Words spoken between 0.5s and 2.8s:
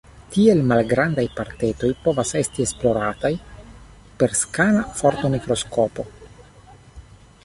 malgrandaj partetoj povas esti